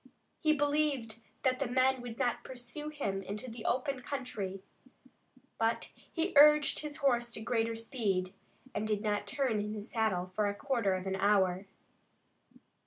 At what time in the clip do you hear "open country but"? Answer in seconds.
3.65-5.89